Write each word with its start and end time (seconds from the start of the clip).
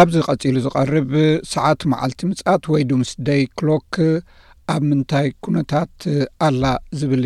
ካብዚ 0.00 0.18
ቐፂሉ 0.26 0.56
ዝቐርብ 0.64 1.12
ሰዓት 1.52 1.80
መዓልቲ 1.92 2.20
ምጻት 2.30 2.62
ወይ 2.72 2.82
ዱምስ 2.90 3.10
ደይ 3.28 3.42
ክሎክ 3.58 3.90
ኣብ 4.74 4.82
ምንታይ 4.90 5.26
ኩነታት 5.44 5.92
ኣላ 6.46 6.62
ዝብል 6.98 7.24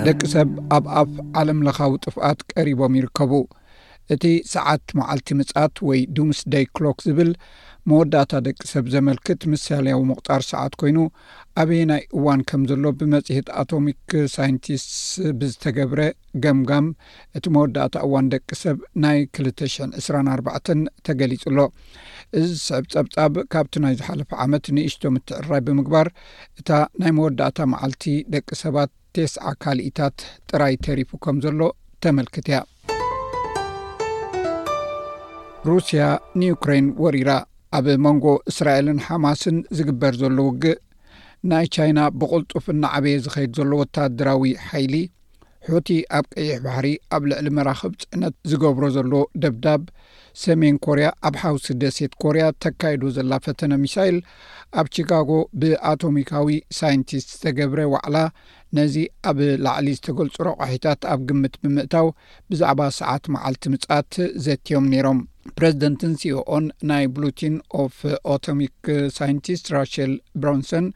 እዩደቂ 0.00 0.20
ሰብ 0.34 0.50
ኣብ 0.78 0.84
ኣፍ 1.02 1.12
ዓለምለኻዊ 1.42 1.92
ጥፍኣት 2.06 2.42
ቀሪቦም 2.54 2.98
ይርከቡ 3.00 3.32
እቲ 4.16 4.24
ሰዓት 4.54 4.84
መዓልቲ 5.00 5.28
ምጻት 5.40 5.74
ወይ 5.90 6.02
ዱምስ 6.18 6.38
ደይ 6.54 6.66
ክሎክ 6.76 7.00
ዝብል 7.08 7.32
መወዳእታ 7.90 8.32
ደቂ 8.46 8.58
ሰብ 8.72 8.84
ዘመልክት 8.94 9.40
ምሳለያዊ 9.52 10.00
ምቕጣር 10.10 10.42
ሰዓት 10.48 10.72
ኮይኑ 10.80 10.98
ኣበየ 11.62 11.80
ናይ 11.90 12.02
እዋን 12.18 12.40
ከም 12.50 12.62
ዘሎ 12.70 12.84
ብመጽሂት 12.98 13.48
ኣቶሚክ 13.62 13.98
ሳይንቲስትስ 14.34 14.98
ብዝተገብረ 15.38 16.00
ገምጋም 16.44 16.86
እቲ 17.38 17.44
መወዳእታ 17.56 17.94
እዋን 18.06 18.28
ደቂ 18.34 18.48
ሰብ 18.62 18.78
ናይ 19.06 19.18
2ሽ 19.40 19.74
2 19.98 20.22
4ባ 20.36 20.46
ተገሊጹሎ 21.08 21.58
እዚ 22.40 22.48
ስዕብ 22.68 22.86
ጸብጻብ 22.96 23.34
ካብቲ 23.54 23.74
ናይ 23.86 23.96
ዝሓለፈ 24.00 24.30
ዓመት 24.46 24.64
ንእሽቶም 24.78 25.16
እትዕራይ 25.20 25.62
ብምግባር 25.68 26.10
እታ 26.62 26.70
ናይ 27.02 27.12
መወዳእታ 27.20 27.58
መዓልቲ 27.74 28.06
ደቂ 28.36 28.48
ሰባት 28.64 28.92
ቴስዓ 29.16 29.46
ካሊኢታት 29.64 30.16
ጥራይ 30.52 30.74
ተሪፉ 30.86 31.10
ከም 31.24 31.38
ዘሎ 31.46 31.60
ተመልክት 32.04 32.46
እያ 32.52 32.60
ሩስያ 35.68 36.04
ንዩክሬይን 36.40 36.86
ወሪራ 37.02 37.32
ኣብ 37.76 37.86
መንጎ 38.04 38.24
እስራኤልን 38.50 38.98
ሓማስን 39.06 39.56
ዝግበር 39.76 40.14
ዘሎ 40.22 40.38
ውግእ 40.48 40.78
ናይ 41.50 41.66
ቻይና 41.74 42.00
ብቕልጡፍ 42.18 42.64
ናዓበየ 42.82 43.16
ዝኸይድ 43.24 43.52
ዘሎ 43.58 43.70
ወታደራዊ 43.82 44.44
ሓይሊ 44.66 44.94
ሑቲ 45.72 45.88
ኣብ 46.18 46.24
ቀይሕ 46.34 46.54
ባሕሪ 46.64 46.86
ኣብ 47.16 47.22
ልዕሊ 47.30 47.46
መራኸብ 47.56 47.92
ፅዕነት 48.02 48.34
ዝገብሮ 48.50 48.84
ዘሎ 48.96 49.10
ደብዳብ 49.42 49.82
ሰሜን 50.44 50.76
ኮርያ 50.86 51.08
ኣብ 51.28 51.34
ሓውስ 51.42 51.66
ደሴት 51.82 52.12
ኮርያ 52.24 52.44
ተካይዶ 52.64 53.02
ዘላ 53.16 53.32
ፈተነ 53.46 53.72
ሚሳኤል 53.84 54.18
ኣብ 54.82 54.86
ቺካጎ 54.94 55.30
ብኣቶሚካዊ 55.62 56.50
ሳይንቲስት 56.80 57.30
ዝተገብረ 57.34 57.78
ዋዕላ 57.94 58.16
ነዚ 58.78 58.96
ኣብ 59.30 59.40
ላዕሊ 59.66 59.88
ዝተገልጹ 59.98 60.36
ኣቕሒታት 60.52 61.02
ኣብ 61.14 61.20
ግምት 61.30 61.56
ብምእታው 61.64 62.08
ብዛዕባ 62.52 62.80
ሰዓት 63.00 63.24
መዓልቲ 63.36 63.64
ምጻት 63.74 64.12
ዘትዮም 64.46 64.86
ነይሮም 64.94 65.20
ፕሬዚደንትን 65.58 66.12
ስዮኦን 66.22 66.64
e 66.72 66.86
ናይ 66.90 67.04
ብሉቲን 67.14 67.54
ኦፍ 67.82 67.96
ኣቶሚክ 68.34 68.74
ሳይንቲስት 69.18 69.66
ራሸል 69.76 70.12
ብሮንሰን 70.42 70.86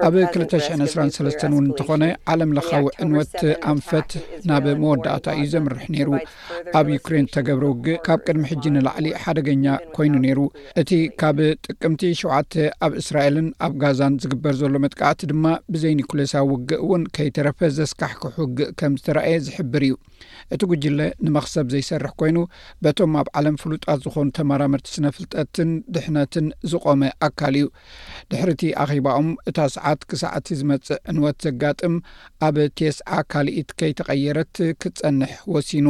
ኣብ 0.06 0.14
223 0.14 1.44
እውን 1.46 1.66
እንተኾነ 1.68 2.04
ዓለም 2.32 2.50
ለካዊ 2.56 2.82
ዕንወት 3.04 3.32
ኣንፈት 3.72 4.10
ናብ 4.48 4.66
መወዳእታ 4.82 5.26
እዩ 5.42 5.46
ዘምርሕ 5.52 5.82
ነይሩ 5.94 6.10
ኣብ 6.78 6.86
ዩክሬን 6.94 7.28
ተገብረ 7.34 7.64
ውግእ 7.70 7.96
ካብ 8.06 8.20
ቅድሚ 8.26 8.42
ሕጂ 8.50 8.64
ንላዕሊ 8.74 9.06
ሓደገኛ 9.22 9.64
ኮይኑ 9.98 10.14
ነሩ 10.24 10.40
እቲ 10.82 10.90
ካብ 11.22 11.38
ጥቅምቲ 11.68 12.02
7ተ 12.22 12.52
ኣብ 12.86 12.92
እስራኤልን 13.02 13.48
ኣብ 13.66 13.72
ጋዛን 13.84 14.18
ዝግበር 14.24 14.54
ዘሎ 14.60 14.74
መጥቃዕቲ 14.86 15.22
ድማ 15.32 15.44
ብዘይኒኩሌሳ 15.74 16.34
ውግእ 16.50 16.80
እውን 16.84 17.04
ከይተረፈ 17.18 17.58
ዘስካሕክሕ 17.80 18.36
ውግእ 18.44 18.72
ከም 18.82 18.96
ዝተረኣየ 19.00 19.36
ዝሕብር 19.48 19.82
እዩ 19.88 19.94
እቲ 20.54 20.62
ጉጅለ 20.70 21.00
ንመኽሰብ 21.24 21.66
ዘይሰርሕ 21.74 22.12
ኮይኑ 22.20 22.36
በቶም 22.84 23.14
ኣብ 23.22 23.28
ዓለም 23.38 23.56
ፍሉጣት 23.64 23.98
ዝኾኑ 24.04 24.28
ተመራምርቲ 24.38 24.86
ስነፍልጠትን 24.96 25.72
ድሕነትን 25.94 26.46
ዝቆመ 26.72 27.00
ኣካል 27.26 27.54
እዩ 27.62 27.66
ድሕሪእቲ 28.32 28.62
ኣኺባኦም 28.82 29.28
እታ 29.48 29.58
ሰዓት 29.74 30.00
ክሳዕቲ 30.10 30.48
ዝመጽእ 30.60 31.00
ዕንወት 31.10 31.36
ዘጋጥም 31.46 31.94
ኣብ 32.46 32.56
ቴስዓ 32.78 33.08
ካልኢት 33.32 33.68
ከይተቐየረት 33.78 34.54
ክትጸንሕ 34.82 35.32
ወሲኑ 35.54 35.86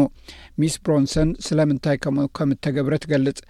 ሚስ 0.63 0.77
ብሮንሰን 0.87 1.31
ስለምንታይ 1.47 1.99
ከምኡ 2.05 2.27
ከም 2.39 2.51
እተገብረ 2.57 2.93
ትገልጽ 3.05 3.41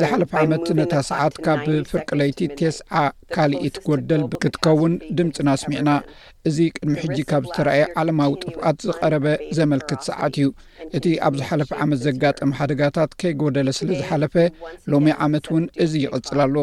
ዝሓለፍ 0.00 0.32
ዓመት 0.42 0.68
ነታ 0.80 0.94
ሰዓት 1.10 1.34
ካብ 1.46 1.64
ፍርቅለይቲ 1.92 2.40
ቴስዓ 2.60 2.94
ካልኢት 3.36 3.76
ጐደል 3.86 4.22
ክትከውን 4.42 4.92
ድምፂናስሚዕና 5.20 5.90
እዚ 6.48 6.58
ቅድሚ 6.76 6.94
ሕጂ 7.04 7.18
ካብ 7.30 7.44
ዝተረአየ 7.48 7.84
ዓለማዊ 8.00 8.32
ጥፍኣት 8.42 8.76
ዝቐረበ 8.88 9.26
ዘመልክት 9.58 10.00
ሰዓት 10.08 10.34
እዩ 10.40 10.46
እቲ 10.96 11.06
ኣብ 11.26 11.34
ዝሓለፈ 11.40 11.70
ዓመት 11.84 12.00
ዘጋጠም 12.06 12.50
ሓደጋታት 12.58 13.10
ከይጎደለ 13.22 13.68
ስለ 13.78 13.88
ዝሓለፈ 14.00 14.34
ሎሚ 14.92 15.06
ዓመት 15.26 15.46
እውን 15.50 15.64
እዚ 15.84 15.92
ይቕፅል 16.04 16.40
ኣሎ 16.46 16.56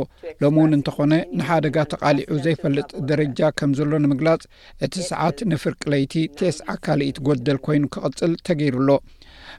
ሎሚ 0.43 0.55
እውን 0.61 0.75
እንተኾነ 0.79 1.13
ንሓደጋ 1.39 1.75
ተቓሊዑ 1.93 2.31
ዘይፈልጥ 2.45 2.89
ደረጃ 3.11 3.39
ከም 3.59 3.73
ዘሎ 3.79 3.91
ንምግላጽ 4.05 4.43
እቲ 4.87 4.93
ሰዓት 5.11 5.37
ንፍርቅለይቲ 5.53 6.15
ቴስዓካልኢት 6.41 7.19
ጎደል 7.29 7.59
ኮይኑ 7.67 7.85
ክቕፅል 7.95 8.33
ተገይሩኣሎ 8.49 8.91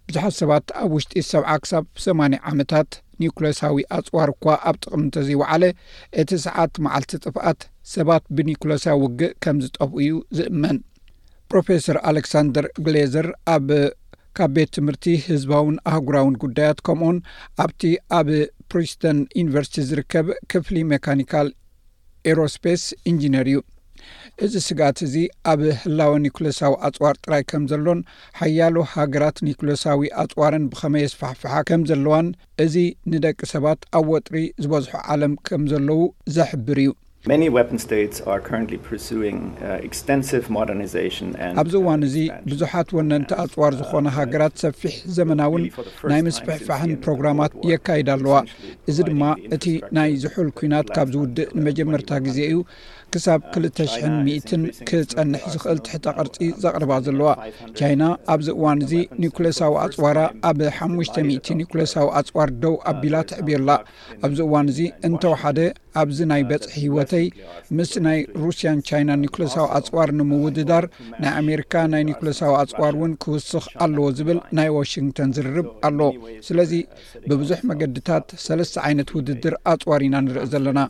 ብዙሓት 0.08 0.34
ሰባት 0.40 0.66
ኣብ 0.82 0.90
ውሽጢ 0.96 1.22
ሰብዓ 1.32 1.50
ክሳብ 1.62 1.84
ሰማኒ 2.04 2.34
ዓመታት 2.52 2.88
ኒውኩሎሳዊ 3.22 3.82
ኣፅዋር 3.96 4.28
እኳ 4.34 4.44
ኣብ 4.68 4.76
ጥቕምንተ 4.84 5.16
ዘይበዓለ 5.26 5.62
እቲ 6.20 6.30
ሰዓት 6.46 6.72
መዓልቲ 6.84 7.12
ጥፍኣት 7.24 7.60
ሰባት 7.96 8.24
ብኒኩሎሳዊ 8.36 8.96
ውግእ 9.04 9.34
ከም 9.44 9.58
ዝጠፍኡ 9.64 9.96
እዩ 10.04 10.14
ዝእመን 10.38 10.78
ፕሮፌሰር 11.52 11.98
ኣሌክሳንደር 12.10 12.66
ግሌዘር 12.86 13.28
ኣብ 13.54 13.68
ካብ 14.38 14.50
ቤት 14.54 14.70
ትምህርቲ 14.76 15.04
ህዝባውን 15.26 15.76
ኣህጉራውን 15.90 16.36
ጉዳያት 16.44 16.78
ከምኡን 16.86 17.18
ኣብቲ 17.64 17.82
ኣብ 18.18 18.28
ፕሪስቶን 18.72 19.18
ዩኒቨርሲቲ 19.40 19.76
ዝርከብ 19.90 20.26
ክፍሊ 20.52 20.76
ሜካኒካል 20.94 21.50
ኤሮስፔስ 22.32 22.82
እንጂነር 23.10 23.46
እዩ 23.52 23.58
እዚ 24.44 24.54
ስጋት 24.66 24.98
እዚ 25.06 25.14
ኣብ 25.50 25.60
ህላዊ 25.82 26.12
ኒኩሎሳዊ 26.24 26.74
ኣፅዋር 26.86 27.14
ጥራይ 27.24 27.42
ከም 27.50 27.62
ዘሎን 27.70 28.00
ሓያሉ 28.40 28.76
ሃገራት 28.94 29.38
ኒኩሎሳዊ 29.48 30.02
ኣፅዋርን 30.22 30.66
ብኸመይየስፋሕፍሓ 30.72 31.52
ከም 31.70 31.82
ዘለዋን 31.90 32.28
እዚ 32.66 32.76
ንደቂ 33.14 33.38
ሰባት 33.54 33.80
ኣብ 33.98 34.06
ወጥሪ 34.14 34.36
ዝበዝሖ 34.64 34.92
ዓለም 35.14 35.34
ከም 35.48 35.62
ዘለዉ 35.72 36.00
ዘሕብር 36.38 36.78
እዩ 36.86 36.90
Uh, 37.24 37.30
ኣብዚ 41.60 41.74
እዋን 41.80 42.00
እዚ 42.08 42.16
ብዙሓት 42.50 42.88
ወነንቲ 42.96 43.30
ኣፅዋር 43.44 43.72
uh, 43.74 43.78
ዝኾነ 43.80 44.06
ሃገራት 44.16 44.54
ሰፊሕ 44.64 44.94
ዘመናውን 45.18 45.62
ናይ 46.12 46.20
ምስፍሕፋሕን 46.26 46.92
ፕሮግራማት 47.04 47.52
የካይዳ 47.70 48.08
ኣለዋ 48.18 48.36
እዚ 48.92 48.98
ድማ 49.08 49.22
እቲ 49.56 49.64
ናይ 49.98 50.10
ዝሑል 50.24 50.48
ኩናት 50.58 50.88
ካብ 50.96 51.08
ዝውድእ 51.14 51.54
ንመጀመርታ 51.58 52.10
ግዜ 52.26 52.38
uh, 52.44 52.50
እዩ 52.50 52.58
ክሳብ 53.14 53.40
20000ን 53.60 54.62
ክፀንሕ 54.90 55.42
ዝኽእል 55.54 55.80
ትሕተ 55.86 56.06
ቅርፂ 56.20 56.36
ዘቅርባ 56.64 56.92
ዘለዋ 57.06 57.28
ቻይና 57.78 58.02
ኣብዚ 58.34 58.48
እዋን 58.58 58.78
እዚ 58.86 58.94
ኒኩሌሳዊ 59.24 59.72
ኣፅዋራ 59.84 60.18
ኣብ 60.50 60.60
5ሽ00 60.82 61.58
ኒኩሌሳዊ 61.62 62.06
ኣፅዋር 62.20 62.50
ደው 62.64 62.76
ኣ 62.92 62.94
ቢላ 63.00 63.16
ተዕቢርላ 63.32 63.70
ኣብዚ 64.28 64.38
እዋን 64.48 64.68
እዚ 64.74 64.80
እንተወሓደ 65.08 65.58
ኣብዚ 66.00 66.18
ናይ 66.30 66.42
በፅሒ 66.50 66.70
ሂወተይ 66.84 67.26
ምስ 67.78 67.90
ናይ 68.06 68.18
ሩስያን 68.44 68.78
ቻይና 68.88 69.10
ኒኮሎሳዊ 69.22 69.66
ኣፅዋር 69.78 70.08
ንምውድዳር 70.18 70.84
ናይ 71.22 71.32
ኣሜሪካ 71.40 71.74
ናይ 71.92 72.02
ኒኩሎሳዊ 72.08 72.50
ኣፅዋር 72.62 72.92
እውን 72.98 73.12
ክውስኽ 73.24 73.64
ኣለዎ 73.84 74.06
ዝብል 74.18 74.38
ናይ 74.58 74.68
ዋሽንግቶን 74.76 75.30
ዝርርብ 75.36 75.68
ኣሎ 75.88 76.00
ስለዚ 76.48 76.72
ብብዙሕ 77.30 77.60
መገድታት 77.70 78.26
ሰለስተ 78.46 78.76
ዓይነት 78.86 79.12
ውድድር 79.18 79.56
ኣፅዋር 79.74 80.02
ኢና 80.08 80.16
ንርኢ 80.26 80.44
ዘለና 80.54 80.80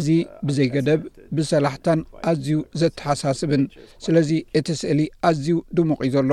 እዚ 0.00 0.08
ብዘይገደብ 0.48 1.02
ብሰላሕታን 1.38 2.02
ኣዝዩ 2.32 2.58
ዘተሓሳስብን 2.82 3.64
ስለዚ 4.06 4.30
እቲ 4.60 4.68
ስእሊ 4.82 5.00
ኣዝዩ 5.30 5.56
ድሙቅ 5.78 6.00
እዩ 6.08 6.14
ዘሎ 6.18 6.32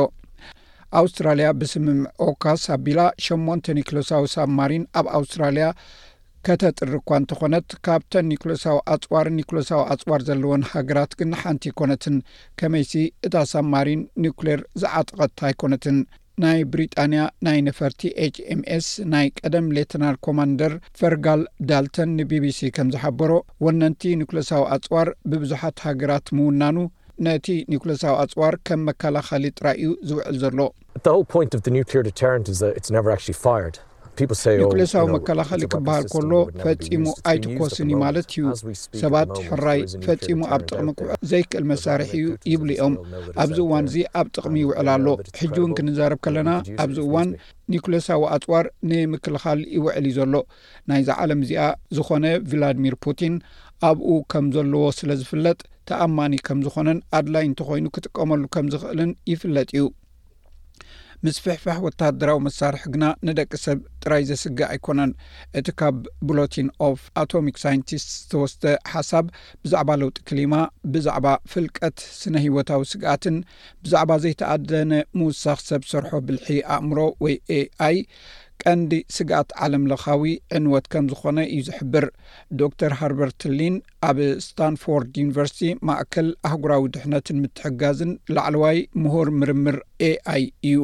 ኣውስትራልያ 1.00 1.48
ብስምምዒ 1.60 2.02
ኦካስ 2.30 2.64
ኣቢላ 2.74 3.02
ሸሞንተ 3.26 3.66
ኒኮሎሳዊ 3.78 4.26
ሳብማሪን 4.38 4.84
ኣብ 5.00 5.06
ኣውስትራልያ 5.20 5.68
ከተ 6.48 6.62
ጥር 6.78 6.90
እኳ 6.98 7.08
እንተኾነት 7.22 7.68
ካብተን 7.86 8.26
ኒኩሌሳዊ 8.32 8.78
ኣጽዋር 8.94 9.28
ኒኩሎሳዊ 9.38 9.82
ኣጽዋር 9.94 10.22
ዘለዎን 10.30 10.64
ሃገራት 10.74 11.12
ግን 11.20 11.30
ሓንቲ 11.42 11.64
ይኮነትን 11.72 12.16
ከመይሲ 12.60 12.92
እታሳማሪን 13.28 14.02
ኒኩሌር 14.26 14.62
ዝዓጥቐታ 14.82 15.40
ኣይኮነትን 15.50 15.98
ናይ 16.44 16.60
ብሪጣንያ 16.74 17.22
ናይ 17.48 17.58
ነፈርቲ 17.68 18.02
ች 18.34 18.38
ኤምኤስ 18.56 18.88
ናይ 19.14 19.28
ቀደም 19.40 19.66
ሌተናር 19.78 20.16
ኮማንደር 20.28 20.74
ፈርጋል 21.00 21.42
ዳልተን 21.70 22.12
ንቢቢሲ 22.20 22.60
ከም 22.80 22.88
ዝሓበሮ 22.96 23.32
ወነንቲ 23.68 24.02
ኒኩሌሳዊ 24.24 24.64
ኣጽዋር 24.76 25.10
ብብዙሓት 25.34 25.78
ሃገራት 25.88 26.28
ምውናኑ 26.40 26.78
ነቲ 27.28 27.48
ኒኩሎሳዊ 27.72 28.14
ኣጽዋር 28.26 28.54
ከም 28.68 28.82
መከላኸሊ 28.90 29.44
ጥራይእዩ 29.60 29.90
ዝውዕል 30.10 30.38
ዘሎ 30.44 30.60
ኒኩሌሳዊ 34.22 35.06
መከላኸሊ 35.16 35.64
ክበሃል 35.74 36.04
ከሎ 36.14 36.32
ፈጺሙ 36.64 37.04
ኣይትኮስን 37.32 37.88
እዩ 37.92 37.98
ማለት 38.04 38.26
እዩ 38.34 38.44
ሰባት 39.02 39.32
ሕራይ 39.48 39.80
ፈጺሙ 40.06 40.40
ኣብ 40.56 40.62
ጥቕሚ 40.70 40.88
ክውዕ 41.00 41.10
ዘይክእል 41.32 41.66
መሳርሒ 41.72 42.12
እዩ 42.20 42.28
ይብሉ 42.52 42.70
እኦም 42.80 42.96
ኣብዚ 43.44 43.58
እዋን 43.68 43.88
እዚ 43.90 43.96
ኣብ 44.22 44.28
ጥቕሚ 44.36 44.56
ይውዕል 44.64 44.90
ኣሎ 44.96 45.06
ሕጂ 45.42 45.56
እውን 45.62 45.74
ክንዛረብ 45.80 46.20
ከለና 46.28 46.52
ኣብዚ 46.86 46.98
እዋን 47.08 47.30
ኒኩሌሳዊ 47.76 48.24
ኣፅዋር 48.38 48.68
ንምክልኻል 48.92 49.60
ይውዕል 49.78 50.06
እዩ 50.12 50.16
ዘሎ 50.20 50.34
ናይዚ 50.92 51.10
ዓለም 51.26 51.42
እዚኣ 51.48 51.66
ዝኾነ 51.98 52.26
ቪላድሚር 52.52 52.98
ፑቲን 53.08 53.36
ኣብኡ 53.92 54.12
ከም 54.34 54.46
ዘለዎ 54.58 54.86
ስለ 55.00 55.10
ዝፍለጥ 55.22 55.60
ተኣማኒ 55.90 56.34
ከም 56.48 56.60
ዝኾነን 56.68 57.00
ኣድላይ 57.20 57.46
እንተኮይኑ 57.50 57.88
ክጥቀመሉ 57.98 58.44
ከም 58.56 58.66
ዝኽእልን 58.74 59.10
ይፍለጥ 59.34 59.70
እዩ 59.78 59.86
ምስ 61.26 61.36
ፍሕፋሕ 61.44 61.76
ወታደራዊ 61.86 62.38
መሳርሒ 62.46 62.82
ግና 62.94 63.06
ንደቂ 63.28 63.52
ሰብ 63.66 63.78
ጥራይ 64.04 64.24
ዘስጋእ 64.30 64.68
ኣይኮነን 64.74 65.12
እቲ 65.60 65.68
ካብ 65.80 65.98
ብሎቲን 66.30 66.68
ኦፍ 66.88 67.00
ኣቶሚክ 67.22 67.58
ሳይንቲስት 67.64 68.08
ዝተወስተ 68.16 68.64
ሓሳብ 68.94 69.28
ብዛዕባ 69.66 69.92
ለውጢ 70.02 70.18
ክሊማ 70.30 70.54
ብዛዕባ 70.94 71.28
ፍልቀት 71.52 71.98
ስነ 72.22 72.36
ሂወታዊ 72.46 72.84
ስግኣትን 72.92 73.38
ብዛዕባ 73.86 74.12
ዘይተኣደነ 74.24 74.92
ምውሳኽ 75.20 75.62
ሰብ 75.70 75.84
ሰርሖ 75.92 76.12
ብልሒ 76.30 76.58
ኣእምሮ 76.78 77.00
ወይ 77.26 77.38
ኤ 77.58 77.60
ኣይ 77.88 77.98
ቀንዲ 78.64 78.94
ስግኣት 79.18 79.50
ዓለም 79.68 79.86
ለኻዊ 79.92 80.26
ዕንወት 80.60 80.86
ከም 80.96 81.06
ዝኾነ 81.12 81.40
እዩ 81.54 81.62
ዝሕብር 81.68 82.06
ዶ 82.62 82.70
ተር 82.84 82.94
ሃርበርት 83.02 83.42
ሊን 83.60 83.78
ኣብ 84.10 84.20
ስታንፎርድ 84.48 85.14
ዩኒቨርሲቲ 85.24 85.72
ማእከል 85.92 86.28
ኣህጉራዊ 86.50 86.84
ድሕነትን 86.98 87.40
ምትሕጋዝን 87.46 88.12
ላዕለዋይ 88.36 88.80
ምሁር 89.06 89.30
ምርምር 89.42 89.78
a 90.10 90.12
ኣይ 90.36 90.44
እዩ 90.72 90.78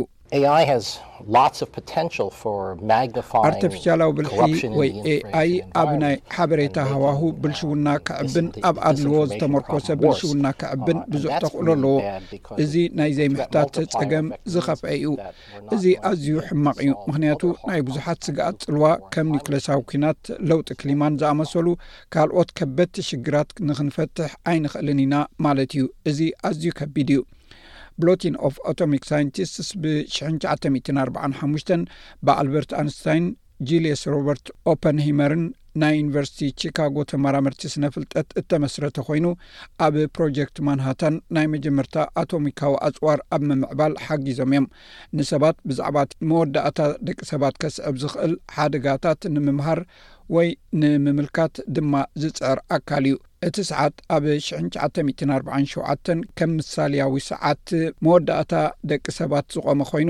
ኣርቲፊሻላዊ 3.47 4.09
ብልሒ 4.17 4.59
ወይ 4.79 4.89
አ 5.39 5.41
ኣይ 5.41 5.51
ኣብ 5.81 5.89
ናይ 6.01 6.15
ሓበሬታ 6.35 6.75
ሃዋሁ 6.89 7.19
ብልሽውና 7.43 7.87
ክዕብን 8.07 8.47
ኣብ 8.69 8.77
ኣድልዎ 8.89 9.15
ዝተመርኮሰ 9.29 9.87
ብልሽውና 10.01 10.45
ክዕብን 10.59 10.99
ብዙሕ 11.15 11.31
ተኽእሉ 11.45 11.67
ኣለዎ 11.75 11.93
እዚ 12.65 12.73
ናይ 12.99 13.11
ዘይ 13.19 13.27
ምሕታት 13.35 13.75
ፀገም 13.99 14.27
ዝኸፍአ 14.55 14.91
እዩ 14.97 15.05
እዚ 15.77 15.91
ኣዝዩ 16.11 16.27
ሕማቕ 16.49 16.77
እዩ 16.83 16.91
ምክንያቱ 17.09 17.41
ናይ 17.71 17.81
ብዙሓት 17.89 18.21
ስጋኣት 18.29 18.59
ፅልዋ 18.69 18.85
ከም 19.15 19.29
ኒክሌሳዊ 19.37 19.81
ኩናት 19.93 20.21
ለውጢ 20.51 20.69
ክሊማን 20.81 21.15
ዝኣመሰሉ 21.23 21.67
ካልኦት 22.15 22.51
ከበቲ 22.61 22.95
ሽግራት 23.09 23.49
ንክንፈትሕ 23.71 24.31
ኣይንክእልን 24.53 25.01
ኢና 25.07 25.15
ማለት 25.47 25.73
እዩ 25.77 25.85
እዚ 26.11 26.21
ኣዝዩ 26.51 26.67
ከቢድ 26.81 27.09
እዩ 27.17 27.21
ብሎቲን 28.01 28.35
ኦፍ 28.47 28.55
ኣቶሚክ 28.71 29.03
ሳይንቲስትስ 29.11 29.69
ብሽ94ሓሽ 29.83 31.63
ብአልበርት 32.25 32.71
ኣንስታይን 32.81 33.25
ጂልየስ 33.69 34.01
ሮበርት 34.13 34.45
ኦፐንሂመርን 34.73 35.43
ናይ 35.81 35.93
ዩኒቨርሲቲ 36.01 36.47
ቺካጎ 36.61 36.95
ተመራምርቲ 37.11 37.65
ስነ 37.73 37.83
ፍልጠት 37.95 38.29
እተመስረተ 38.41 38.97
ኮይኑ 39.07 39.25
ኣብ 39.85 39.95
ፕሮጀክት 40.15 40.57
ማንሃታን 40.67 41.15
ናይ 41.37 41.45
መጀመርታ 41.55 41.95
ኣቶሚካዊ 42.21 42.73
ኣጽዋር 42.87 43.19
ኣብ 43.37 43.43
ምምዕባል 43.49 43.93
ሓጊዞም 44.05 44.49
እዮም 44.55 44.65
ንሰባት 45.19 45.57
ብዛዕባ 45.71 45.97
መወዳእታ 46.29 46.79
ደቂ 47.09 47.19
ሰባት 47.31 47.57
ከስዕብ 47.63 47.97
ዝኽእል 48.03 48.33
ሓደጋታት 48.57 49.21
ንምምሃር 49.35 49.81
ወይ 50.37 50.49
ንምምልካት 50.83 51.55
ድማ 51.77 51.93
ዝጽዕር 52.23 52.59
ኣካል 52.77 53.05
እዩ 53.11 53.15
እቲ 53.47 53.57
ሰዓት 53.71 53.95
ኣብ 54.15 54.24
6947 54.51 56.09
ከም 56.39 56.51
ምሳልያዊ 56.59 57.13
ሰዓት 57.31 57.68
መወዳእታ 58.06 58.53
ደቂ 58.91 59.06
ሰባት 59.19 59.45
ዝቆመ 59.56 59.80
ኮይኑ 59.91 60.09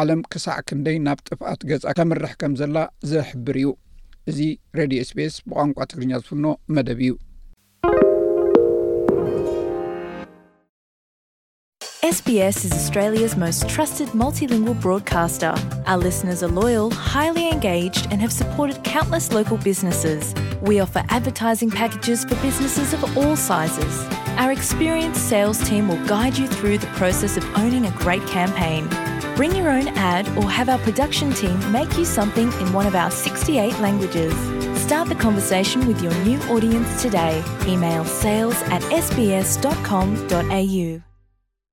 ዓለም 0.00 0.20
ክሳዕ 0.32 0.58
ክንደይ 0.68 0.98
ናብ 1.06 1.18
ጥፍኣት 1.28 1.60
ገጻ 1.70 1.84
ከምርሕ 2.00 2.32
ከም 2.42 2.52
ዘላ 2.60 2.76
ዘሕብር 3.12 3.56
እዩ 3.62 3.68
እዚ 4.30 4.38
ሬድ 4.78 4.92
ስቤስ 5.10 5.36
ብቋንቋ 5.48 5.78
ትግርኛ 5.92 6.12
ዝፍኖ 6.22 6.46
መደብ 6.76 7.00
እዩ 7.06 7.12
ስስ 12.58 12.76
ኣስ 13.26 13.34
ማቲሊንግል 14.22 14.74
ብሮካስር 14.86 15.44
ኣነ 15.94 16.04
ሎ 16.56 16.78
ሃ 17.08 17.12
ስ 19.26 19.28
ሎ 19.36 19.40
ዝነስስ 19.80 20.26
we 20.62 20.80
offer 20.80 21.04
advertising 21.08 21.70
packages 21.70 22.24
for 22.24 22.34
businesses 22.36 22.92
of 22.92 23.16
all 23.16 23.36
sizes 23.36 24.04
our 24.36 24.52
experienced 24.52 25.28
sales 25.28 25.62
team 25.68 25.88
will 25.88 26.02
guide 26.06 26.36
you 26.38 26.46
through 26.46 26.78
the 26.78 26.86
process 26.88 27.36
of 27.36 27.58
owning 27.58 27.84
a 27.86 27.90
great 27.92 28.24
campaign 28.26 28.86
bring 29.36 29.54
your 29.54 29.70
own 29.70 29.88
add 29.88 30.26
or 30.36 30.48
have 30.50 30.68
our 30.68 30.78
production 30.78 31.32
team 31.32 31.58
make 31.72 31.96
you 31.96 32.04
something 32.04 32.52
in 32.52 32.72
one 32.72 32.86
of 32.86 32.94
our 32.94 33.10
68 33.10 33.78
languages 33.80 34.34
start 34.82 35.08
the 35.08 35.14
conversation 35.14 35.86
with 35.86 36.02
your 36.02 36.14
new 36.24 36.38
audience 36.54 37.00
today 37.02 37.42
email 37.66 38.04
sales 38.04 38.60
at 38.64 38.82
sbscom 38.82 40.16
au 40.32 41.09